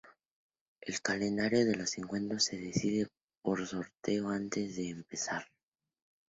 El 0.81 0.99
calendario 1.01 1.63
de 1.63 1.75
los 1.75 1.95
encuentros 1.99 2.45
se 2.45 2.55
decide 2.57 3.07
por 3.43 3.67
sorteo 3.67 4.29
antes 4.29 4.75
de 4.75 4.89
empezar. 4.89 5.45